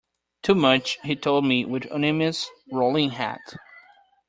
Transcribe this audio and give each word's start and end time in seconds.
Too 0.41 0.55
much, 0.55 0.97
he 1.03 1.15
told 1.15 1.45
me, 1.45 1.63
with 1.63 1.85
ominous 1.91 2.49
rolling 2.71 3.11
head. 3.11 3.37